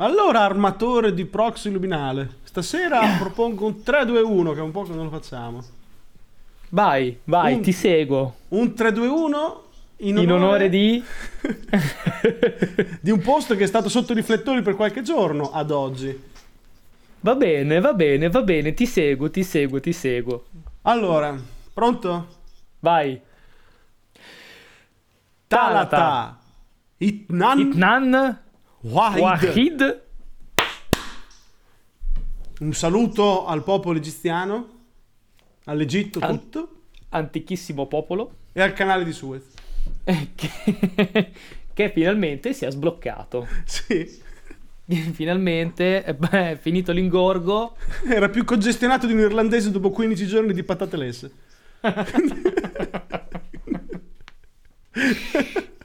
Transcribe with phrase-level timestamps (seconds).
[0.00, 5.04] Allora, armatore di proxy luminale, stasera propongo un 3-2-1, che è un po' che non
[5.04, 5.62] lo facciamo.
[6.70, 8.36] Vai, vai, Un- ti seguo.
[8.48, 8.98] Un 3-2-1
[10.02, 11.04] in onore, In onore di...
[13.02, 16.28] di un posto che è stato sotto i riflettori per qualche giorno ad oggi.
[17.20, 20.46] Va bene, va bene, va bene, ti seguo, ti seguo, ti seguo.
[20.82, 21.38] Allora,
[21.74, 22.38] pronto?
[22.78, 23.20] Vai.
[25.46, 26.38] Talata,
[26.96, 28.38] Itnan, Itnan
[28.82, 29.20] Wahid.
[29.20, 30.02] Wahid.
[32.60, 34.68] Un saluto al popolo egiziano,
[35.64, 36.68] all'Egitto Al- tutto
[37.10, 38.34] Antichissimo popolo.
[38.52, 39.42] e al canale di Suez.
[40.04, 40.30] Che,
[41.72, 43.46] che finalmente si è sbloccato.
[43.64, 44.28] Sì,
[45.12, 47.76] Finalmente eh, beh, è finito l'ingorgo.
[48.08, 51.30] era più congestionato di un irlandese dopo 15 giorni di patate lesse.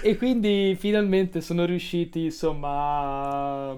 [0.00, 3.70] E quindi finalmente sono riusciti, insomma,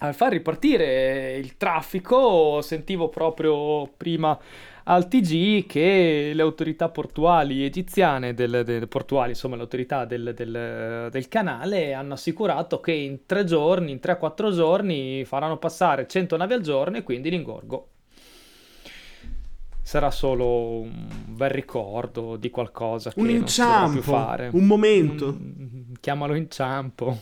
[0.00, 2.60] a- far ripartire il traffico.
[2.62, 4.38] Sentivo proprio prima
[4.84, 11.08] al TG che le autorità portuali egiziane, del, del- portuali, insomma, le autorità del, del-
[11.10, 16.52] del canale hanno assicurato che in tre giorni, in 3-4 giorni faranno passare 100 navi
[16.54, 17.88] al giorno e quindi l'ingorgo
[19.88, 24.50] sarà solo un bel ricordo di qualcosa che Un inciampo, fare.
[24.52, 27.18] un momento, Un- chiamalo inciampo.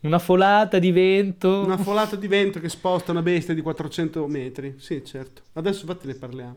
[0.00, 1.60] Una folata di vento.
[1.64, 4.74] una folata di vento che sposta una bestia di 400 metri.
[4.78, 5.42] Sì, certo.
[5.52, 6.56] Adesso infatti ne parliamo.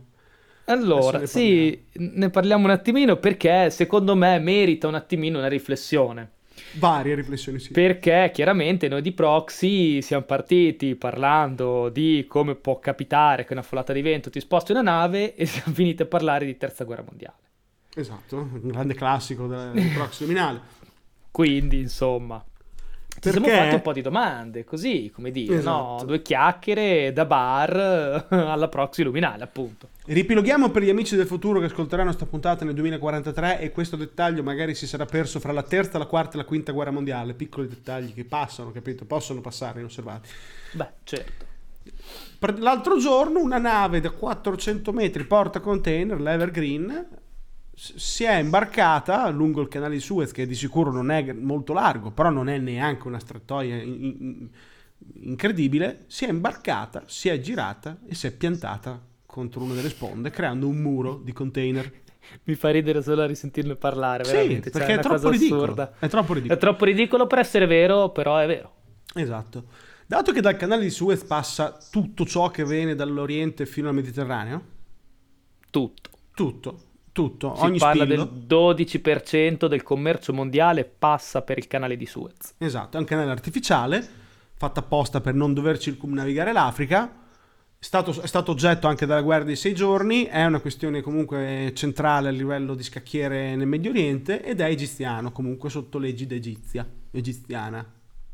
[0.65, 6.31] Allora, ne sì, ne parliamo un attimino perché secondo me merita un attimino una riflessione.
[6.75, 7.71] Varie riflessioni, sì.
[7.71, 13.93] Perché chiaramente noi di Proxy siamo partiti parlando di come può capitare che una folata
[13.93, 17.37] di vento ti sposti una nave e siamo finiti a parlare di terza guerra mondiale.
[17.95, 20.61] Esatto, un grande classico del, del proxy luminale.
[21.29, 22.43] Quindi, insomma,
[23.19, 23.61] ci siamo Perché?
[23.61, 25.95] fatti un po' di domande, così, come dire, no?
[25.95, 26.05] Esatto.
[26.05, 29.89] Due chiacchiere da bar alla Proxy luminale, appunto.
[30.05, 34.43] Ripiloghiamo per gli amici del futuro che ascolteranno sta puntata nel 2043 e questo dettaglio
[34.43, 37.33] magari si sarà perso fra la terza, la quarta e la quinta guerra mondiale.
[37.33, 39.05] Piccoli dettagli che passano, capito?
[39.05, 40.29] Possono passare inosservati.
[40.73, 41.45] Beh, certo.
[42.57, 47.07] L'altro giorno una nave da 400 metri porta container, l'Evergreen,
[47.75, 52.11] si è imbarcata lungo il canale di Suez, che di sicuro non è molto largo,
[52.11, 54.49] però non è neanche una strettoia in- in-
[55.23, 56.03] incredibile.
[56.07, 60.67] Si è imbarcata, si è girata e si è piantata contro una delle sponde, creando
[60.67, 61.91] un muro di container.
[62.45, 64.71] Mi fa ridere solo a risentirne parlare, Sì, veramente.
[64.71, 65.29] cioè, perché è una troppo.
[65.99, 66.59] È troppo È ridicolo.
[66.59, 68.71] troppo ridicolo per essere vero, però è vero.
[69.15, 69.65] Esatto.
[70.05, 74.63] Dato che dal canale di Suez passa tutto ciò che viene dall'Oriente fino al Mediterraneo,
[75.69, 76.09] Tutto.
[76.33, 76.79] tutto,
[77.13, 78.25] tutto, Si ogni parla spillo.
[78.25, 82.55] del 12% del commercio mondiale passa per il canale di Suez.
[82.57, 84.05] Esatto, è un canale artificiale
[84.55, 87.21] fatto apposta per non dover circumnavigare l'Africa.
[87.77, 91.71] È stato, è stato oggetto anche della guerra dei sei giorni, è una questione comunque
[91.75, 96.87] centrale a livello di scacchiere nel Medio Oriente ed è egiziano, comunque sotto l'egida egizia,
[97.11, 97.85] egiziana,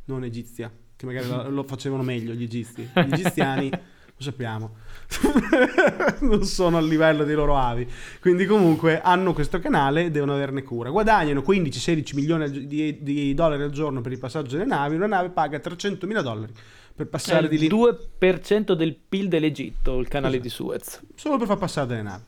[0.05, 2.87] non egizia, che magari lo, lo facevano meglio gli egizi.
[2.93, 3.71] Gli egiziani,
[4.19, 4.75] lo sappiamo,
[6.19, 7.87] non sono al livello dei loro avi.
[8.19, 10.89] Quindi comunque hanno questo canale e devono averne cura.
[10.89, 15.29] Guadagnano 15-16 milioni di, di dollari al giorno per il passaggio delle navi, una nave
[15.29, 16.51] paga 300 mila dollari
[16.93, 20.43] per passare il di lì 2% del PIL dell'Egitto, il canale Esatto.
[20.43, 21.01] di Suez.
[21.15, 22.23] solo per far passare delle navi.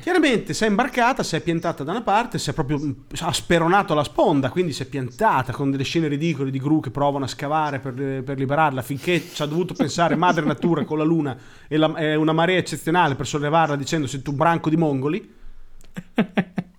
[0.00, 2.78] Chiaramente si è imbarcata, si è piantata da una parte, si è proprio
[3.20, 6.90] ha speronato la sponda, quindi si è piantata con delle scene ridicole di gru che
[6.90, 11.04] provano a scavare per, per liberarla, finché ci ha dovuto pensare madre natura con la
[11.04, 11.36] luna
[11.68, 15.34] e, la- e una marea eccezionale per sollevarla dicendo siete un branco di mongoli.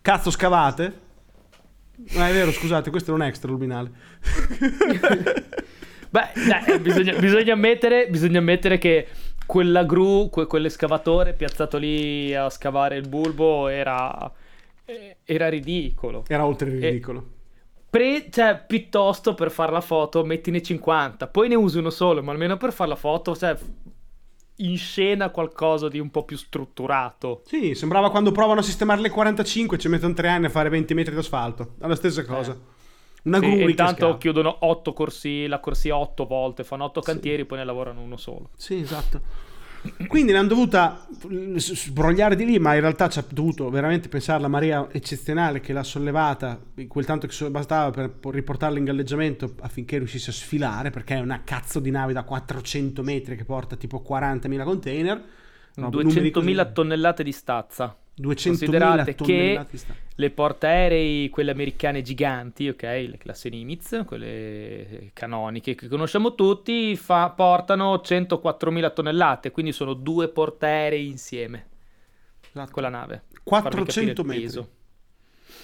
[0.01, 0.99] Cazzo scavate?
[2.15, 3.89] Ma è vero, scusate, questo è un extra luminale.
[6.09, 9.07] Beh, dai, bisogna, bisogna ammettere, bisogna ammettere che
[9.45, 14.31] quella gru, que- quell'escavatore piazzato lì a scavare il bulbo era,
[14.85, 16.25] eh, era ridicolo.
[16.27, 17.33] Era oltre ridicolo.
[17.89, 22.31] Pre- cioè, piuttosto per fare la foto mettine 50, poi ne usi uno solo, ma
[22.31, 23.55] almeno per fare la foto, cioè,
[24.57, 27.41] in scena qualcosa di un po' più strutturato.
[27.45, 30.93] Sì, sembrava quando provano a sistemare le 45 ci mettono tre anni a fare 20
[30.93, 31.75] metri d'asfalto.
[31.79, 32.57] È la stessa cosa.
[33.25, 37.11] Una Sì, gru intanto chiudono otto corsi, la corsia otto volte, fanno otto Sì.
[37.11, 38.49] cantieri, poi ne lavorano uno solo.
[38.55, 39.21] Sì, esatto.
[40.07, 41.05] Quindi l'hanno dovuta
[41.57, 45.59] s- sbrogliare di lì, ma in realtà ci ha dovuto veramente pensare alla marea eccezionale
[45.59, 50.33] che l'ha sollevata, quel tanto che bastava per po- riportarla in galleggiamento affinché riuscisse a
[50.33, 55.23] sfilare, perché è una cazzo di nave da 400 metri che porta tipo 40.000 container.
[55.75, 56.73] Roba- numeri 200.000 così.
[56.73, 57.95] tonnellate di stazza.
[58.17, 59.65] 200.000 Considerate che
[60.15, 67.29] le portaerei, quelle americane giganti, ok, le classe Nimitz, quelle canoniche che conosciamo tutti, fa-
[67.31, 71.67] portano 104.000 tonnellate, quindi sono due portaerei insieme,
[72.49, 72.71] Esatto.
[72.71, 73.23] quella nave.
[73.43, 74.65] Farvi capire 400 il metri.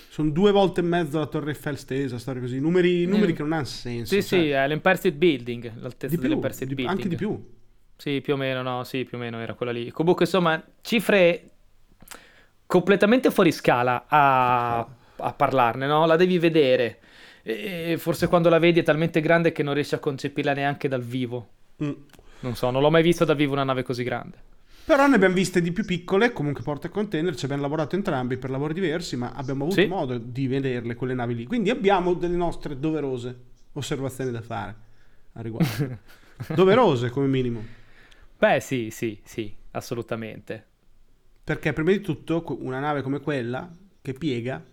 [0.10, 2.60] Sono due volte e mezzo la Torre Eiffel stesa, storie così.
[2.60, 3.36] Numeri, numeri Mm.
[3.36, 4.14] che non hanno senso.
[4.14, 6.98] Sì, cioè, sì, è l'Empire State Building, l'altezza più, dell'Empire State di- Building.
[6.98, 7.50] anche di più.
[7.96, 9.90] Sì, più o meno, no, sì, più o meno era quella lì.
[9.92, 11.51] Comunque, insomma, cifre
[12.72, 14.88] completamente fuori scala a,
[15.18, 16.06] a parlarne, no?
[16.06, 17.00] La devi vedere.
[17.44, 21.02] E forse quando la vedi è talmente grande che non riesci a concepirla neanche dal
[21.02, 21.48] vivo.
[21.84, 21.92] Mm.
[22.40, 24.38] Non so, non l'ho mai vista dal vivo una nave così grande.
[24.86, 28.50] Però ne abbiamo viste di più piccole, comunque porta container, ci abbiamo lavorato entrambi per
[28.50, 29.88] lavori diversi, ma abbiamo avuto Sì.
[29.88, 31.46] modo di vederle quelle navi lì.
[31.46, 33.38] Quindi abbiamo delle nostre doverose
[33.74, 34.76] osservazioni da fare
[35.34, 35.98] a riguardo.
[36.56, 37.62] doverose come minimo.
[38.38, 40.68] Beh, sì, sì, sì, assolutamente.
[41.52, 43.70] Perché prima di tutto una nave come quella
[44.02, 44.64] che piega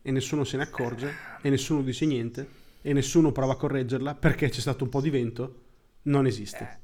[0.00, 1.12] e nessuno se ne accorge
[1.42, 2.48] e nessuno dice niente
[2.82, 5.54] e nessuno prova a correggerla perché c'è stato un po' di vento,
[6.02, 6.78] non esiste.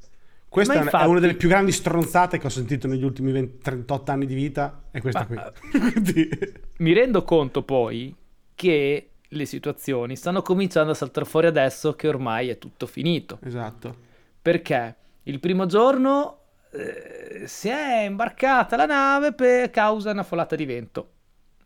[0.49, 3.59] Questa Ma è infatti- una delle più grandi stronzate che ho sentito negli ultimi 20
[3.63, 6.29] 38 anni di vita, è questa Ma- qui.
[6.79, 8.13] Mi rendo conto poi
[8.53, 13.39] che le situazioni stanno cominciando a saltare fuori adesso che ormai è tutto finito.
[13.45, 13.95] esatto.
[14.43, 16.41] Perché il primo giorno
[16.77, 21.11] eh, si è imbarcata la nave per causa una folata di vento.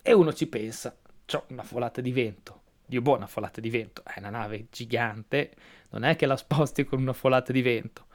[0.01, 2.59] E uno ci pensa, c'ho una folata di vento.
[2.85, 5.51] Dio buona folata di vento, è una nave gigante,
[5.89, 8.07] non è che la sposti con una folata di vento.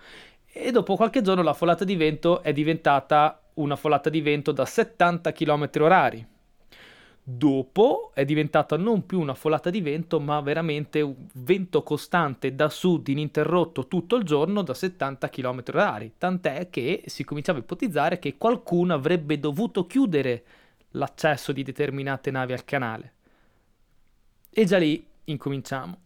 [0.47, 4.65] E dopo qualche giorno la folata di vento è diventata una folata di vento da
[4.65, 6.27] 70 km orari.
[7.29, 12.69] Dopo è diventata non più una folata di vento, ma veramente un vento costante da
[12.69, 16.13] sud ininterrotto tutto il giorno da 70 km orari.
[16.17, 20.45] Tant'è che si cominciava a ipotizzare che qualcuno avrebbe dovuto chiudere
[20.91, 23.15] l'accesso di determinate navi al canale.
[24.49, 25.99] E già lì incominciamo.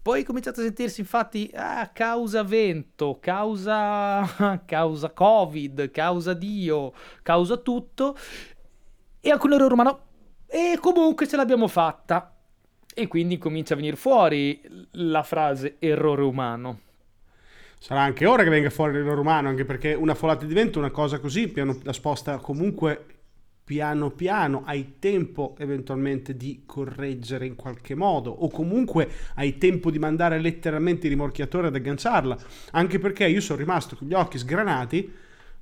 [0.00, 6.92] Poi cominciate a sentirsi infatti ah, causa vento, causa, causa covid, causa Dio,
[7.24, 8.16] causa tutto.
[9.20, 10.12] E alcun errore umano.
[10.54, 12.32] E comunque ce l'abbiamo fatta.
[12.94, 14.62] E quindi comincia a venire fuori
[14.92, 16.78] la frase errore umano.
[17.80, 20.92] Sarà anche ora che venga fuori l'errore umano, anche perché una folata di vento, una
[20.92, 23.04] cosa così, piano, la sposta comunque
[23.64, 29.98] piano piano, hai tempo eventualmente di correggere in qualche modo, o comunque hai tempo di
[29.98, 32.38] mandare letteralmente il rimorchiatore ad agganciarla,
[32.70, 35.12] anche perché io sono rimasto con gli occhi sgranati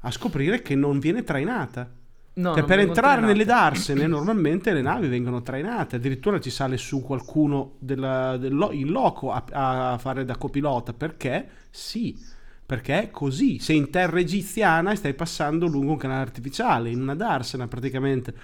[0.01, 2.01] a scoprire che non viene trainata.
[2.35, 3.23] No, Cioè, per entrare trainate.
[3.23, 8.91] nelle darsene normalmente le navi vengono trainate, addirittura ci sale su qualcuno della- del in
[8.91, 9.45] loco a,
[9.93, 12.19] a fare da copilota, perché sì,
[12.65, 17.01] perché è così, sei in terra egiziana e stai passando lungo un canale artificiale, in
[17.01, 18.35] una darsena praticamente,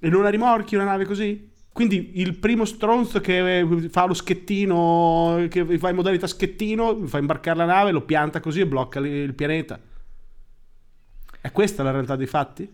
[0.00, 1.50] e non la rimorchi una nave così?
[1.72, 7.18] Quindi il primo stronzo che eh, fa lo schettino, che fa in modalità schettino, fa
[7.18, 9.78] imbarcare la nave, lo pianta così e blocca il pianeta.
[11.40, 12.68] È questa la realtà dei fatti?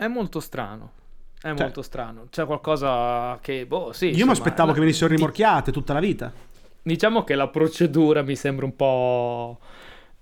[0.00, 0.92] È molto strano.
[1.40, 2.26] È Cioè- molto strano.
[2.30, 4.10] C'è qualcosa che, boh, sì.
[4.10, 6.32] Io mi aspettavo la- che venissero rimorchiate tutta la vita.
[6.80, 9.58] Diciamo che la procedura mi sembra un po'.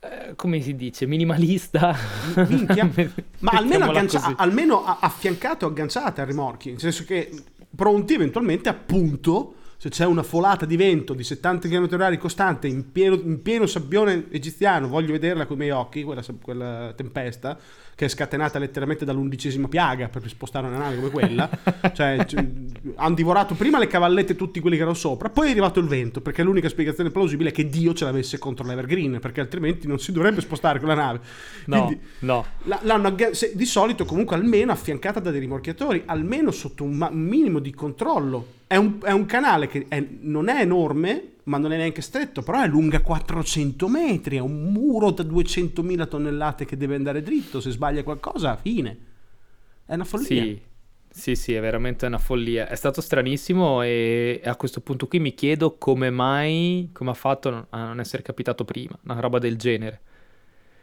[0.01, 1.05] eh, come si dice?
[1.07, 1.95] Minimalista.
[3.41, 6.71] Ma almeno, aggancia- almeno affiancate o agganciate al rimorchi.
[6.71, 7.31] Nel senso che
[7.75, 9.55] pronti eventualmente appunto
[9.87, 13.67] se c'è una folata di vento di 70 km h costante in pieno, in pieno
[13.67, 17.57] sabbione egiziano, voglio vederla con i miei occhi, quella, quella tempesta
[17.95, 21.49] che è scatenata letteralmente dall'undicesima piaga per spostare una nave come quella.
[21.95, 22.27] cioè,
[22.95, 26.21] hanno divorato prima le cavallette tutti quelli che erano sopra, poi è arrivato il vento,
[26.21, 30.13] perché l'unica spiegazione plausibile è che Dio ce l'avesse contro l'Evergreen, perché altrimenti non si
[30.13, 31.21] dovrebbe spostare quella nave.
[31.67, 32.45] No, Quindi- no.
[33.07, 37.59] agga- se- di solito comunque almeno affiancata da dei rimorchiatori, almeno sotto un, ma- minimo
[37.59, 38.55] di controllo.
[38.67, 42.43] È un, è un canale che è- non è enorme, ma non è neanche stretto,
[42.43, 47.61] però è lunga 400 metri, è un muro da 200.000 tonnellate che deve andare dritto,
[47.61, 48.97] se sbaglia qualcosa, fine.
[49.87, 50.43] È una follia.
[50.43, 50.61] Sì,
[51.17, 52.69] sì, sì, è veramente una follia.
[52.69, 57.67] È stato stranissimo e a questo punto qui mi chiedo come mai, come ha fatto
[57.71, 60.01] a non essere capitato prima, una roba del genere.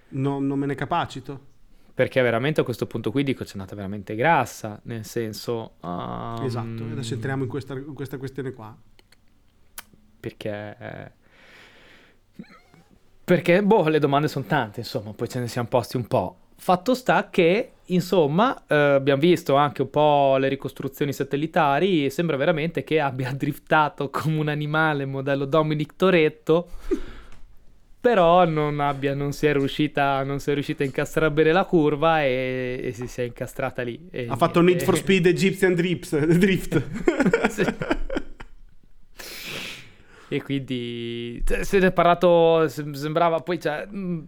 [0.10, 1.52] No- non me ne capacito.
[1.94, 5.76] Perché veramente a questo punto qui dico c'è andata veramente grassa, nel senso...
[5.82, 8.76] um, Esatto, adesso entriamo in questa, in questa questione qua.
[10.20, 11.12] Perché...
[13.24, 16.40] Perché, boh, le domande sono tante, insomma, poi ce ne siamo posti un po'.
[16.58, 22.38] Fatto sta che, insomma, eh, abbiamo visto anche un po' le ricostruzioni satellitari e sembra
[22.38, 26.68] veramente che abbia driftato come un animale modello Dominic Toretto
[28.04, 31.64] però non, abbia, non, si è riuscita, non si è riuscita a incastrare bene la
[31.64, 34.10] curva e, e si, si è incastrata lì.
[34.12, 36.26] E, ha fatto Need for Speed Egyptian Drift.
[36.26, 36.84] drift.
[37.48, 37.66] sì.
[40.28, 44.20] E quindi se ne è parlato, sembrava poi, cioè, mm,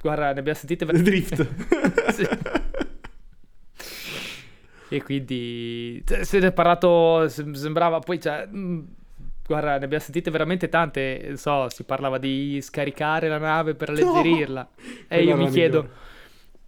[0.00, 0.84] guarda, ne abbiamo sentite...
[0.84, 1.48] Drift.
[2.12, 2.28] sì.
[4.88, 8.80] E quindi se ne è parlato, sembrava poi, cioè, mm,
[9.46, 11.36] guarda, ne abbiamo sentite veramente tante.
[11.36, 14.60] So, si parlava di scaricare la nave per alleggerirla.
[14.60, 14.86] No!
[15.08, 15.88] E io mi chiedo,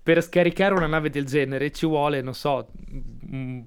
[0.03, 2.69] per scaricare una nave del genere ci vuole, non so,
[3.31, 3.65] un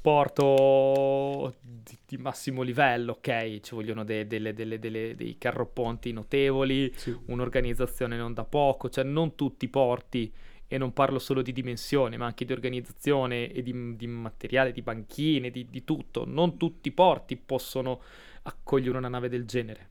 [0.00, 3.60] porto di, di massimo livello, ok?
[3.60, 7.16] Ci vogliono de, de, de, dei carroponti notevoli, sì.
[7.26, 10.32] un'organizzazione non da poco, cioè non tutti i porti
[10.74, 14.82] e non parlo solo di dimensione, ma anche di organizzazione e di, di materiale, di
[14.82, 16.24] banchine, di, di, tutto.
[16.26, 18.02] Non tutti i porti possono
[18.42, 19.88] accogliere una nave del genere.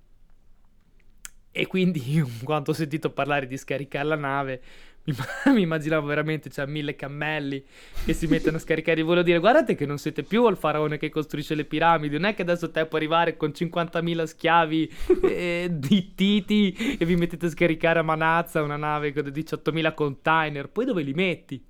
[1.52, 4.62] E quindi quando ho sentito parlare di scaricare la nave,
[5.52, 7.64] mi, immaginavo veramente, cioè, mille cammelli
[8.06, 9.02] che si mettono a scaricare.
[9.02, 12.36] Volevo dire, guardate che non siete più il faraone che costruisce le piramidi, non è
[12.36, 14.94] che adesso te puoi arrivare con 50.000 schiavi
[15.24, 20.86] eh, dittiti e vi mettete a scaricare a manazza una nave con 18.000 container, poi
[20.86, 21.66] dove li metti?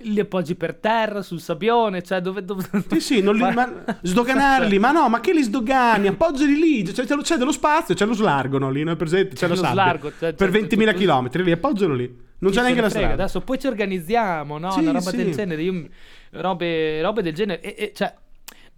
[0.00, 2.44] li appoggi per terra, sul sabbione, cioè dove...
[2.44, 2.64] dove...
[2.88, 6.06] Sì, sì, li, ma, sdoganarli, ma no, ma che li sdogani?
[6.06, 8.94] Appoggiali lì, c'è, c'è dello spazio, c'è lo slargo lì, no?
[8.94, 9.30] presente?
[9.30, 12.26] C'è, c'è lo, lo slargo, cioè, per 20.000 km, lì, appoggialo lì.
[12.38, 13.12] Non c'è neanche la strada.
[13.14, 14.70] Adesso poi ci organizziamo, no?
[14.70, 15.16] Sì, Una roba sì.
[15.16, 15.88] del genere, io,
[16.30, 18.14] robe, robe del genere, e, e, cioè...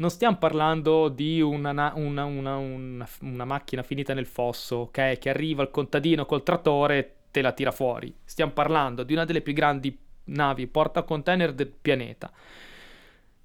[0.00, 5.18] Non stiamo parlando di una, una, una, una, macchina finita nel fosso, ok?
[5.18, 8.10] Che arriva al contadino col trattore e te la tira fuori.
[8.24, 9.94] Stiamo parlando di una delle più grandi
[10.30, 12.30] navi porta container del pianeta.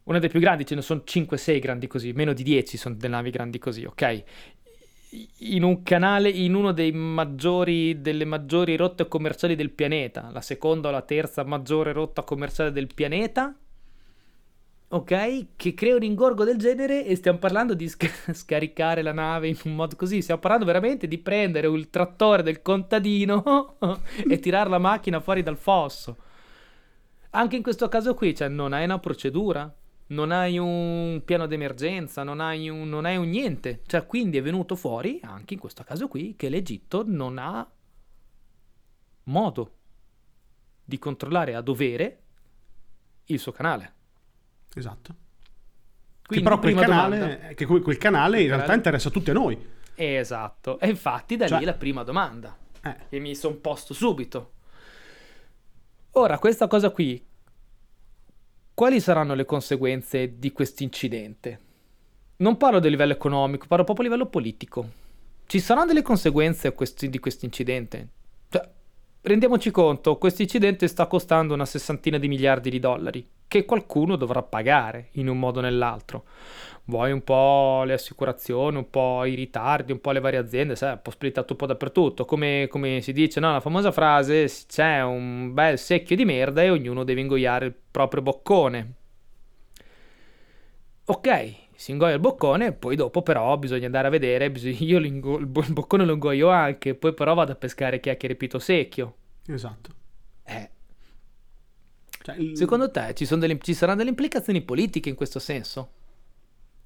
[0.04, 3.16] Una delle più grandi, ce ne sono 5-6 grandi così, meno di 10 sono delle
[3.16, 4.24] navi grandi così, ok?
[5.38, 10.92] In un canale, in uno maggiori, delle maggiori rotte commerciali del pianeta, la seconda o
[10.92, 13.56] la terza maggiore rotta commerciale del pianeta,
[14.90, 15.46] ok?
[15.56, 19.58] Che crea un ingorgo del genere e stiamo parlando di sc- scaricare la nave in
[19.64, 20.22] un modo così.
[20.22, 23.78] Stiamo parlando veramente di prendere il trattore del contadino
[24.28, 26.18] e tirare la macchina fuori dal fosso.
[27.32, 29.74] Anche in questo caso qui, cioè, non hai una procedura,
[30.08, 33.82] non hai un piano d'emergenza, non hai un, non hai un niente.
[33.86, 37.68] Cioè, quindi è venuto fuori, anche in questo caso qui, che l'Egitto non ha
[39.24, 39.72] modo
[40.84, 42.20] di controllare a dovere
[43.26, 43.94] il suo canale.
[44.76, 45.16] Esatto.
[46.26, 49.74] Quindi, che però quel canale, che quel canale in realtà interessa a tutti noi.
[49.96, 50.80] Esatto.
[50.80, 52.96] E infatti da cioè, lì la prima domanda eh.
[53.10, 54.52] che mi sono posto subito.
[56.12, 57.24] Ora, questa cosa qui,
[58.76, 61.60] quali saranno le conseguenze di questo incidente?
[62.38, 64.90] Non parlo del livello economico, parlo proprio a livello politico.
[65.46, 68.10] Ci saranno delle conseguenze questi, di questo incidente?
[68.50, 68.70] Cioè,
[69.22, 74.42] rendiamoci conto, questo incidente sta costando una sessantina di miliardi di dollari, che qualcuno dovrà
[74.44, 76.26] pagare in un modo o nell'altro
[76.86, 80.94] vuoi un po' le assicurazioni, un po' i ritardi, un po' le varie aziende, sai,
[80.94, 82.26] un po' splittato un po' dappertutto.
[82.26, 83.52] Come, come si dice, no?
[83.52, 88.22] La famosa frase: c'è un bel secchio di merda e ognuno deve ingoiare il proprio
[88.22, 88.94] boccone.
[91.08, 94.48] Ok, si ingoia il boccone, poi dopo però bisogna andare a vedere,
[94.80, 99.16] io il, boccone lo ingoio anche, poi però vado a pescare chiacchiere pito secchio.
[99.48, 100.04] Esatto.
[102.26, 102.58] Cioè, il...
[102.58, 105.92] Secondo te ci, delle, ci saranno delle implicazioni politiche in questo senso?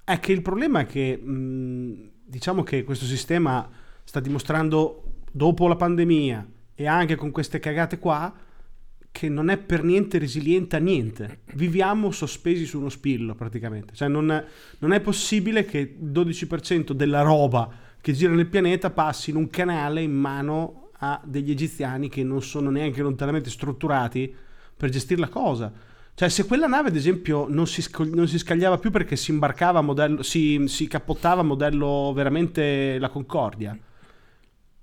[0.04, 3.66] È che il problema è che mh, diciamo che questo sistema
[4.04, 8.34] sta dimostrando dopo la pandemia e anche con queste cagate qua
[9.10, 11.40] che non è per niente resiliente a niente.
[11.54, 13.94] Viviamo sospesi su uno spillo praticamente.
[13.94, 14.44] Cioè non
[14.78, 19.48] non è possibile che il 12% della roba che gira nel pianeta passi in un
[19.48, 24.48] canale in mano a degli egiziani che non sono neanche lontanamente strutturati
[24.80, 25.70] per gestire la cosa.
[26.14, 29.82] Cioè, se quella nave, ad esempio, non si, non si scagliava più perché si imbarcava
[29.82, 33.76] modello, si, si cappottava modello veramente la Concordia,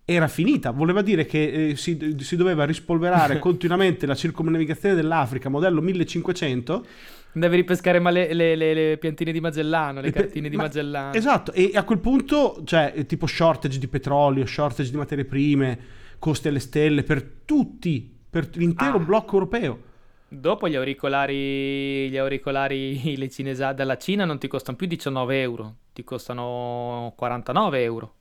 [0.06, 0.70] era finita.
[0.70, 6.86] Voleva dire che eh, si, si, doveva rispolverare continuamente la circumnavigazione dell'Africa, modello 1500.
[7.34, 11.14] Devi ripescare ma le, le, le, le, piantine di Magellano, le, cartine di ma, Magellano.
[11.14, 15.80] Esatto, e a quel punto, cioè, tipo shortage di petrolio, shortage di materie prime,
[16.20, 19.02] costi alle stelle per tutti, per l'intero ah.
[19.02, 19.87] blocco europeo.
[20.30, 25.76] Dopo gli auricolari, gli auricolari le cinesa, dalla Cina non ti costano più 19 euro,
[25.94, 28.14] ti costano 49 euro.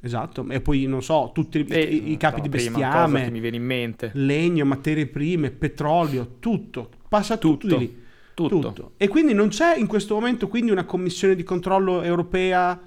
[0.00, 3.56] Esatto, e poi non so, tutti e, i, i, capi no, di bestiame, mi viene
[3.56, 4.10] in mente.
[4.14, 8.04] legno, materie prime, petrolio, tutto, passa tutto, tutto di lì.
[8.34, 8.58] Tutto.
[8.60, 8.92] tutto.
[8.98, 12.78] E quindi non c'è in questo momento quindi una commissione di controllo europea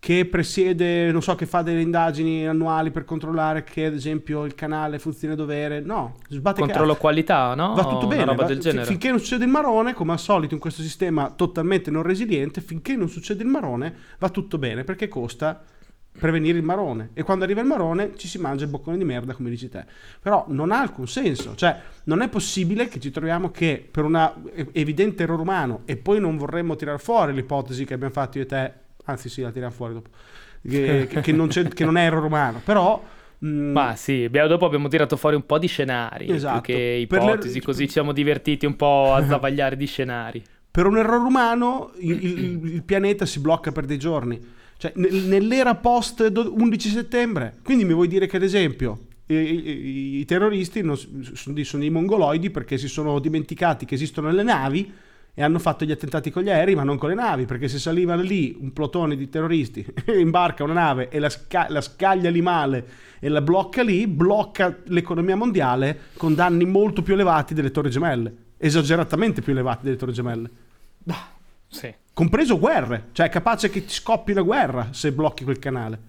[0.00, 4.54] che presiede, non so, che fa delle indagini annuali per controllare che ad esempio il
[4.54, 5.80] canale funzioni a dovere.
[5.80, 7.00] No, sbatte Controllo cazzo.
[7.00, 7.74] qualità, no?
[7.74, 8.86] Va tutto Una bene, roba va- genere.
[8.86, 12.94] finché non succede il marone, come al solito in questo sistema totalmente non resiliente, finché
[12.94, 15.62] non succede il marone va tutto bene perché costa
[16.18, 19.34] prevenire il marone e quando arriva il marone ci si mangia il boccone di merda
[19.34, 19.84] come dici te
[20.20, 24.32] però non ha alcun senso cioè non è possibile che ci troviamo che per un
[24.72, 28.46] evidente errore umano e poi non vorremmo tirare fuori l'ipotesi che abbiamo fatto io e
[28.46, 28.72] te
[29.08, 30.10] anzi sì la tiriamo fuori dopo
[30.68, 33.02] che, che- non, che non è errore umano però
[33.44, 36.60] mm, Ma sì, abbiamo- dopo abbiamo tirato fuori un po' di scenari, Esatto.
[36.60, 40.42] più che Per le- ipotesi, così ci siamo divertiti un po' a zavagliare di scenari.
[40.70, 44.38] per un errore umano il, il- il pianeta si blocca per dei giorni.
[44.76, 47.56] Cioè, nel- nell'era post do- 11 settembre.
[47.64, 51.82] Quindi mi vuoi dire che, ad esempio, i, i- i terroristi non sono, dei, sono
[51.82, 54.92] dei mongoloidi perché si sono dimenticati che esistono le navi
[55.38, 57.78] e hanno fatto gli attentati con gli aerei, ma non con le navi, perché se
[57.78, 59.86] saliva lì un plotone di terroristi
[60.18, 62.84] imbarca una nave e la, sca- la scaglia lì male
[63.20, 68.34] e la blocca lì, blocca l'economia mondiale con danni molto più elevati delle torri gemelle,
[68.56, 70.50] esageratamente più elevati delle torri gemelle
[71.68, 71.94] Sì.
[72.12, 76.00] compreso guerre, cioè è capace che ti scoppi una guerra se blocchi quel canale.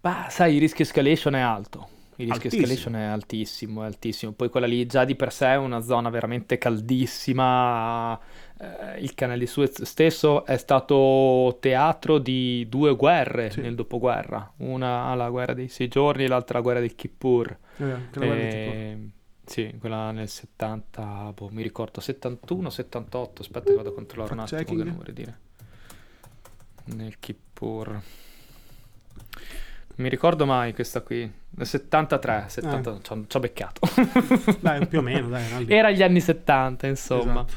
[0.00, 1.88] Ma sai, il rischio escalation è alto.
[2.22, 2.62] Il rischio Altissimo.
[2.72, 4.32] escalation è altissimo, è altissimo.
[4.32, 8.18] Poi quella lì già di per sé è una zona veramente caldissima.
[8.58, 13.60] Eh, il canale di Suez stesso è stato teatro di due guerre Sì.
[13.60, 14.52] nel dopoguerra.
[14.58, 17.56] Una la guerra dei sei giorni e l'altra la guerra del Kippur.
[17.78, 18.98] Eh,
[19.46, 23.42] sì, quella nel 70, boh, mi ricordo 71, 78.
[23.42, 24.88] Aspetta che vado a controllare un attimo che Fact-checking.
[24.88, 25.38] non vorrei dire.
[26.96, 28.00] Nel Kippur.
[29.96, 31.30] Mi ricordo mai questa qui.
[31.52, 33.80] Nel 73, 70, ci ho- ci ho beccato.
[34.60, 35.66] Dai, più o meno, dai.
[35.68, 37.44] Era gli anni 70, insomma.
[37.46, 37.52] Esatto.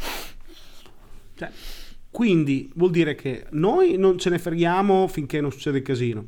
[1.35, 1.51] Cioè,
[2.11, 6.25] quindi vuol dire che noi non ce ne freghiamo finché non succede il casino.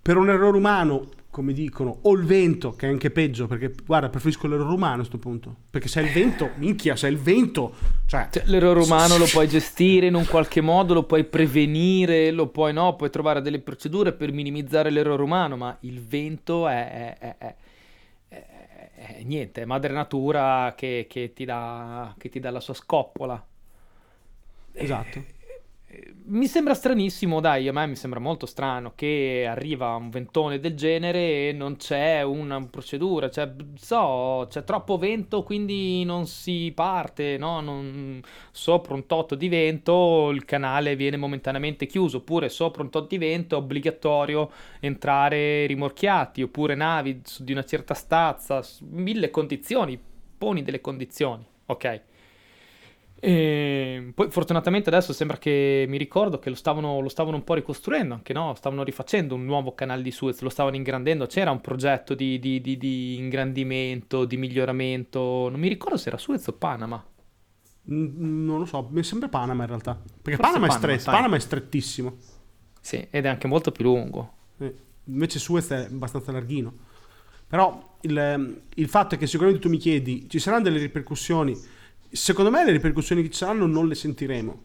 [0.00, 4.08] Per un errore umano, come dicono, o il vento, che è anche peggio, perché guarda,
[4.08, 5.54] preferisco l'errore umano a questo punto.
[5.70, 7.74] Perché se è il vento, minchia, se è il vento,
[8.06, 12.48] cioè, Cioè, l'errore umano lo puoi gestire in un qualche modo, lo puoi prevenire, lo
[12.48, 17.18] puoi no, puoi trovare delle procedure per minimizzare l'errore umano, ma il vento è, è-
[17.18, 17.54] è- è-
[18.30, 23.44] è- niente, è madre natura che, che ti dà, che ti dà la sua scoppola.
[24.72, 25.24] esatto.
[26.26, 30.74] Mi sembra stranissimo, dai, a me mi sembra molto strano che arriva un ventone del
[30.76, 37.38] genere e non c'è una procedura, cioè, so, c'è troppo vento, quindi non si parte,
[37.38, 37.60] no?
[37.62, 38.20] Non-
[38.50, 43.16] Sopra un tot di vento il canale viene momentaneamente chiuso, oppure sopra un tot di
[43.16, 49.98] vento è obbligatorio entrare rimorchiati, oppure navi di una certa stazza, mille condizioni,
[50.36, 52.02] poni delle condizioni, ok?
[53.20, 57.54] E poi fortunatamente adesso sembra che mi ricordo che lo stavano, lo stavano un po'
[57.54, 58.54] ricostruendo anche no?
[58.54, 61.26] Stavano rifacendo un nuovo canale di Suez, lo stavano ingrandendo.
[61.26, 65.48] C'era un progetto di, di- di- di ingrandimento, di miglioramento.
[65.50, 67.04] Non mi ricordo se era Suez o Panama.
[67.90, 70.00] Mm, Non lo so, mi sembra Panama in realtà.
[70.22, 71.14] Perché Panama, è Panama, stretto, sai.
[71.14, 72.16] Panama è strettissimo.
[72.80, 74.32] Sì, ed è anche molto più lungo.
[74.58, 76.72] Eh, Invece Suez è abbastanza larghino.
[77.48, 81.56] Però il, il fatto è che sicuramente tu mi chiedi, ci saranno delle ripercussioni?
[82.10, 84.62] Secondo me le ripercussioni che ci saranno non le sentiremo.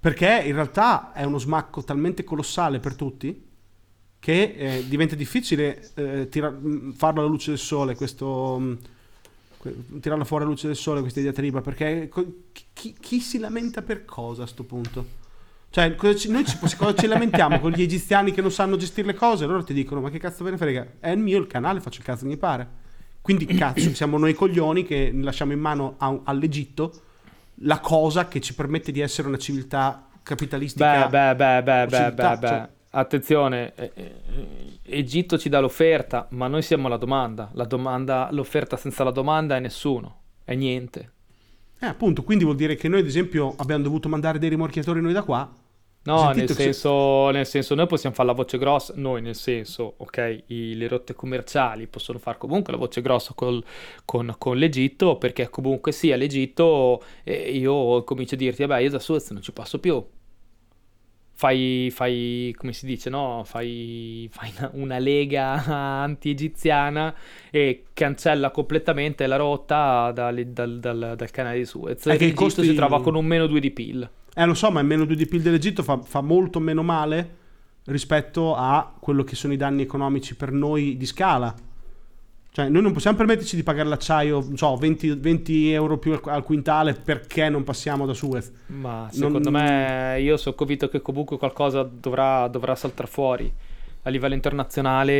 [0.00, 3.46] Perché in realtà è uno smacco talmente colossale per tutti
[4.20, 8.78] che eh, diventa difficile eh, tira- mh, farlo alla luce del sole, questo, mh,
[9.58, 12.32] que- tirarla fuori alla luce del sole questa diatriba, perché co-
[12.72, 15.16] chi, chi si lamenta per cosa a sto punto?
[15.70, 19.08] Cioè, cosa ci- noi ci, cosa ci lamentiamo con gli egiziani che non sanno gestire
[19.08, 19.46] le cose?
[19.46, 20.94] Loro ti dicono: Ma che cazzo ve ne frega?
[21.00, 22.68] È il mio il canale, faccio il cazzo che mi pare.
[23.28, 26.92] Quindi, cazzo, siamo noi coglioni che lasciamo in mano a- all'Egitto
[27.62, 31.06] la cosa che ci permette di essere una civiltà capitalistica.
[31.08, 32.46] Beh, beh, beh, beh, beh, beh.
[32.48, 34.14] cioè- Attenzione, eh, eh,
[34.84, 37.50] Egitto ci dà l'offerta, ma noi siamo la domanda.
[37.52, 41.12] La domanda, l'offerta senza la domanda è nessuno, è niente.
[41.80, 45.12] Eh, appunto, quindi vuol dire che noi, ad esempio, abbiamo dovuto mandare dei rimorchiatori noi
[45.12, 45.46] da qua.
[46.02, 50.44] No, nel senso, nel senso, noi possiamo fare la voce grossa, noi nel senso, ok,
[50.46, 53.62] i- le rotte commerciali possono fare comunque la voce grossa col-
[54.06, 58.98] con, con l'Egitto, perché comunque sia l'Egitto, eh, io comincio a dirti, vabbè, io da
[58.98, 60.02] Suez non ci passo più.
[61.34, 63.42] Fai, fai, come si dice, no?
[63.44, 65.52] Fai, fai una, una lega
[66.02, 67.14] anti-egiziana
[67.50, 72.06] e cancella completamente la rotta dal, dal- dal- dal canale di Suez.
[72.06, 74.10] È che i L'Egitto costi- si trova con un meno 2 di PIL.
[74.38, 77.36] Eh, lo so, ma il meno 2 di PIL dell'Egitto fa, fa molto meno male
[77.86, 81.52] rispetto a quello che sono i danni economici per noi di scala.
[82.52, 86.20] Cioè, noi non possiamo permetterci di pagare l'acciaio, non so, 20, 20 euro più al,
[86.26, 88.52] al quintale perché non passiamo da Suez.
[88.66, 89.60] Ma secondo non...
[89.60, 93.52] me, io sono convinto che comunque qualcosa dovrà, dovrà saltare fuori
[94.02, 95.12] a livello internazionale,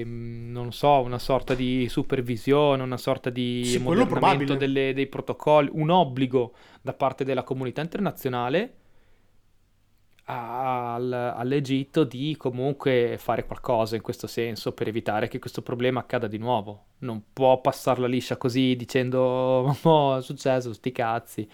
[0.00, 3.78] ehm, non so, una sorta di supervisione, una sorta di sì,
[4.56, 6.52] delle, dei protocolli, un obbligo
[6.82, 8.74] da parte della comunità internazionale
[10.30, 16.28] al, all'Egitto di comunque fare qualcosa in questo senso per evitare che questo problema accada
[16.28, 16.84] di nuovo.
[16.98, 19.18] Non può passarla liscia così dicendo
[19.82, 21.48] oh, è successo, sti cazzi,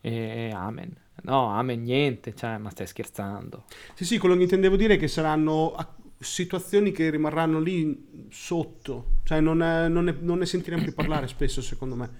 [0.00, 0.96] e amen.
[1.24, 3.64] No, amen, niente, cioè, ma stai scherzando.
[3.94, 5.74] Sì, sì, quello che intendevo dire è che saranno
[6.18, 11.28] situazioni che rimarranno lì sotto, cioè non, è, non, è, non ne sentiremo più parlare
[11.28, 12.10] spesso, secondo me.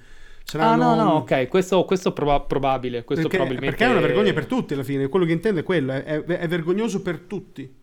[0.45, 0.91] Saranno...
[0.91, 3.05] Ah, no, no, ok, questo, questo è proba- probabile.
[3.05, 3.77] Questo perché, probabilmente...
[3.77, 5.09] perché è una vergogna per tutti alla fine.
[5.09, 7.75] Quello che intendo è quello: è, è, vergognoso per tutti.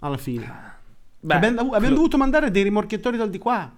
[0.00, 0.78] Alla fine.
[1.20, 3.70] Beh, abbiamo, abbiamo dovuto mandare dei rimorchiatori dal di qua.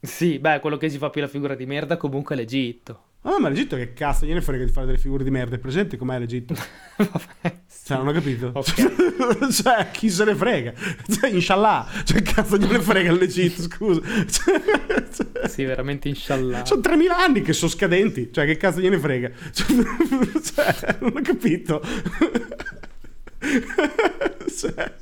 [0.00, 3.02] Sì, beh, quello che si fa più la figura di merda comunque è l'Egitto.
[3.26, 5.56] Ah, ma l'Egitto che cazzo gliene frega di fare delle figure di merda?
[5.56, 6.54] È presente com'è l'Egitto?
[6.98, 7.86] Vabbè, sì.
[7.86, 8.50] Cioè, non ho capito.
[8.52, 9.48] Okay.
[9.50, 10.74] cioè, chi se ne frega?
[11.08, 11.88] Cioè, inshallah.
[12.04, 14.02] Cioè, cazzo gliene frega l'Egitto, scusa.
[14.28, 16.66] Cioè, sì, veramente inshallah.
[16.66, 18.30] Sono 3.000 anni che sono scadenti.
[18.30, 19.30] Cioè, che cazzo gliene frega?
[19.52, 21.82] Cioè, non ho capito.
[24.54, 24.94] cioè...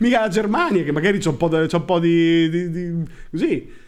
[0.00, 3.04] Mica la Germania, che magari c'è un po', c'è un po di, di, di...
[3.30, 3.84] così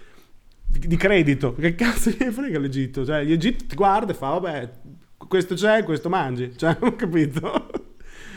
[0.68, 1.54] di, credito.
[1.54, 3.04] Che cazzo gli frega l'Egitto?
[3.04, 4.70] Cioè, l'Egitto ti guarda e fa, vabbè,
[5.16, 6.52] questo c'è, questo mangi.
[6.56, 7.70] Cioè, ho capito.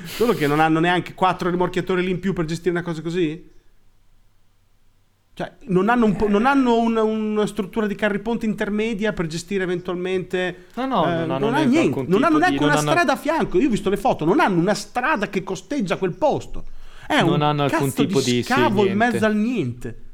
[0.06, 3.50] Solo che non hanno neanche quattro rimorchiatori lì in più per gestire una cosa così?
[5.34, 9.64] Cioè, non hanno, un non hanno una, una, struttura di carri ponte intermedia per gestire
[9.64, 10.66] eventualmente.
[10.76, 12.04] No, no, eh, non, non hanno niente.
[12.08, 12.90] Non hanno neanche di, una hanno...
[12.90, 13.58] strada a fianco.
[13.58, 16.66] Io ho visto le foto, non hanno una strada che costeggia quel posto.
[17.08, 20.11] È non un hanno alcun tipo di, di scavo sì, in mezzo al niente.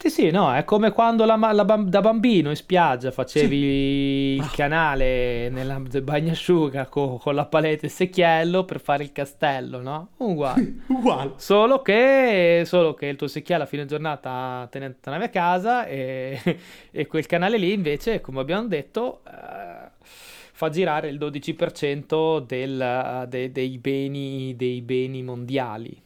[0.00, 4.42] Sì, sì, no, è come quando la, la, da bambino in spiaggia facevi sì.
[4.42, 9.82] il canale nella bagnasciuga con, con la paletta e il secchiello per fare il castello,
[9.82, 10.12] no?
[10.16, 10.76] Uguale.
[10.88, 11.32] Uguale.
[11.36, 15.84] Solo che, solo che il tuo secchiello a fine giornata te ne tornavi a casa
[15.84, 16.40] e,
[16.90, 23.52] e, quel canale lì invece, come abbiamo detto, eh, fa girare il 12% del, de,
[23.52, 26.02] dei, beni, dei beni mondiali.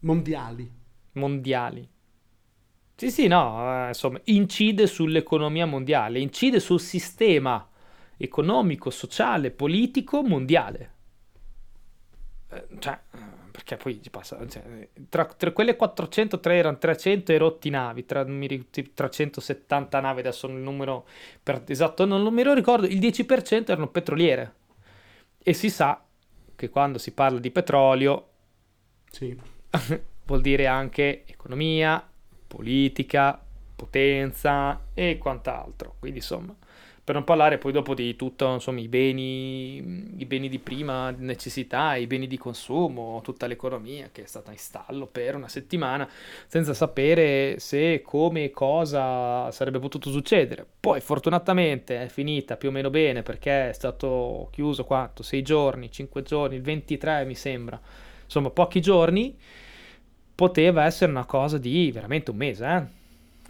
[0.00, 0.70] Mondiali.
[1.12, 1.88] Mondiali.
[3.00, 7.66] Sì, sì, no, eh, insomma, incide sull'economia mondiale, incide sul sistema
[8.18, 10.92] economico, sociale, politico mondiale.
[12.50, 13.00] Eh, cioè,
[13.50, 20.00] perché poi ci passa, cioè, tra, tra, quelle 403 erano 300 erotti navi, tra, 370
[20.00, 21.06] navi, adesso il numero
[21.42, 24.56] per, esatto non, non me lo ricordo, il 10% erano petroliere.
[25.38, 26.04] E si sa
[26.54, 28.28] che quando si parla di petrolio
[29.10, 29.34] sì.
[30.26, 32.09] vuol dire anche economia,
[32.50, 33.40] politica,
[33.76, 35.94] potenza e quant'altro.
[36.00, 36.54] Quindi insomma,
[37.02, 41.94] per non parlare poi dopo di tutto, insomma, i beni, i beni di prima necessità,
[41.94, 46.08] i beni di consumo, tutta l'economia che è stata in stallo per una settimana
[46.46, 50.66] senza sapere se, come e cosa sarebbe potuto succedere.
[50.78, 55.90] Poi fortunatamente è finita più o meno bene perché è stato chiuso 4, 6 giorni,
[55.90, 57.80] 5 giorni, il 23 mi sembra,
[58.24, 59.36] insomma pochi giorni
[60.40, 62.98] poteva essere una cosa di veramente un mese, eh?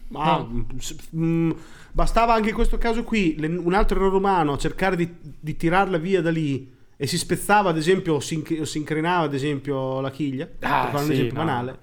[0.09, 0.67] Ma no.
[1.11, 1.51] mh, mm,
[1.93, 5.99] bastava anche in questo caso qui le, un altro errore umano cercare di, di, tirarla
[5.99, 10.01] via da lì e si spezzava ad esempio o si, o si incrinava ad esempio
[10.01, 11.45] la chiglia ah, per fare sì, un esempio no.
[11.45, 11.79] banale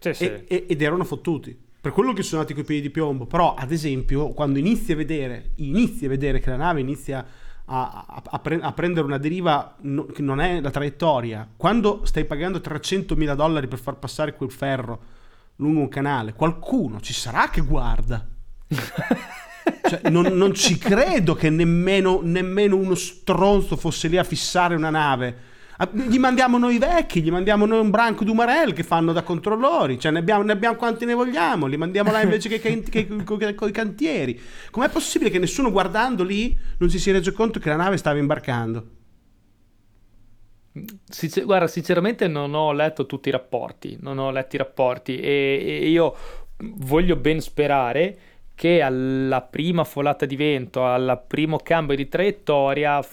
[0.00, 0.24] sì, sì.
[0.24, 3.54] E, e, ed erano fottuti per quello che sono nati coi piedi di piombo però
[3.54, 7.24] ad esempio quando inizi a vedere inizi a vedere che la nave inizia
[7.66, 11.48] a, a, pre- a, prendere una deriva no, che non è la traiettoria.
[11.56, 15.12] Quando stai pagando 300 mila dollari per far passare quel ferro
[15.56, 18.26] lungo un canale, qualcuno ci sarà che guarda.
[19.88, 24.90] cioè, non, non, ci credo che nemmeno, nemmeno uno stronzo fosse lì a fissare una
[24.90, 25.52] nave
[25.92, 29.98] gli mandiamo noi vecchi, gli mandiamo noi un branco di Umarell che fanno da controllori,
[29.98, 33.06] cioè ne abbiamo, ne abbiamo quanti ne vogliamo, li mandiamo là invece che, che, che,
[33.06, 34.40] che con i cantieri.
[34.70, 38.18] Com'è possibile che nessuno guardando lì non si sia reso conto che la nave stava
[38.18, 38.86] imbarcando?
[41.08, 45.80] Sincer- guarda, sinceramente non ho letto tutti i rapporti, non ho letto i rapporti e,
[45.82, 46.16] e io
[46.58, 48.18] voglio ben sperare
[48.54, 53.04] che alla prima folata di vento, al primo cambio di traiettoria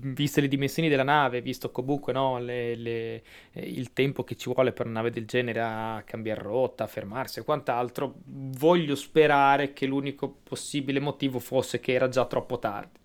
[0.00, 4.52] viste le dimensioni della nave, visto comunque no, le, le, eh, il tempo che ci
[4.52, 9.72] vuole per una nave del genere a cambiare rotta, a fermarsi e quant'altro, voglio sperare
[9.72, 12.98] che l'unico possibile motivo fosse che era già troppo tardi.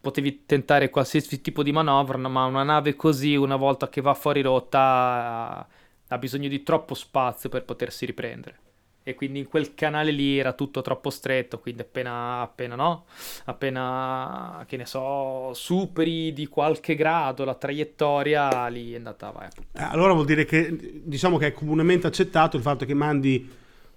[0.00, 4.40] Potevi tentare qualsiasi tipo di manovra, ma una nave così, una volta che va fuori
[4.42, 5.66] rotta,
[6.08, 8.60] ha bisogno di troppo spazio per potersi riprendere.
[9.08, 13.04] E quindi in quel canale lì era tutto troppo stretto, quindi appena, appena no,
[13.44, 19.60] appena, che ne so, superi di qualche grado la traiettoria, lì è andata avanti.
[19.60, 23.48] Eh, allora vuol dire che, diciamo che è comunemente accettato il fatto che mandi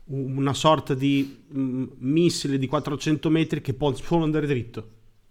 [0.09, 4.89] una sorta di mm, missile di 400 metri che può solo andare dritto.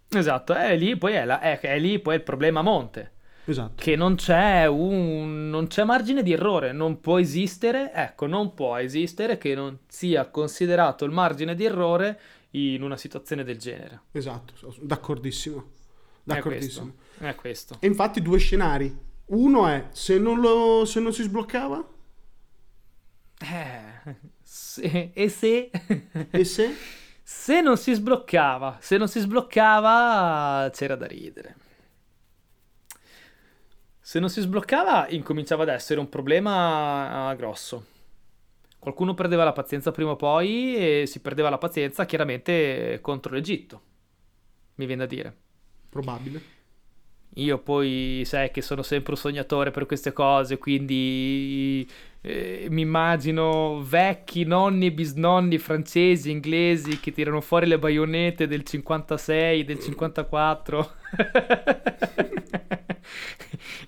[0.09, 3.13] Esatto, è lì poi è, la, è, è lì poi il problema a monte.
[3.51, 3.83] Esatto.
[3.83, 8.77] Che non c'è, un, non c'è margine di errore, non può esistere, ecco, non può
[8.77, 14.03] esistere che non sia considerato il margine di errore in una situazione del genere.
[14.13, 15.65] Esatto, d'accordissimo.
[16.23, 16.93] D'accordissimo.
[17.17, 17.25] È questo.
[17.25, 17.77] È questo.
[17.81, 19.07] E infatti due scenari.
[19.27, 21.89] Uno è se non, lo, se non si sbloccava?
[23.41, 25.71] Eh, se, e se?
[26.31, 26.75] E se?
[27.25, 31.57] se non si sbloccava, se non si sbloccava c'era da ridere.
[34.09, 37.85] Se non si sbloccava incominciava ad essere un problema grosso.
[38.79, 43.83] Qualcuno perdeva la pazienza prima o poi e si perdeva la pazienza chiaramente contro l'Egitto.
[44.77, 45.37] Mi viene da dire.
[45.91, 46.41] Probabile.
[47.35, 51.87] Io poi sai che sono sempre un sognatore per queste cose, quindi
[52.23, 58.63] eh, mi immagino vecchi nonni e bisnonni francesi, inglesi che tirano fuori le baionette del
[58.63, 60.93] 56, del 54.